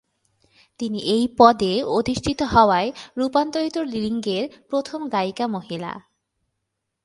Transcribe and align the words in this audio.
তিনি 0.79 0.99
এই 0.99 1.23
পদে 1.37 1.73
অধিষ্ঠিত 1.83 2.39
হওয়া 2.43 2.79
রূপান্তরিত 3.17 3.77
লিঙ্গের 3.93 4.43
প্ৰথম 4.69 4.99
গায়িকা 5.09 5.45
মহিলা। 5.47 5.91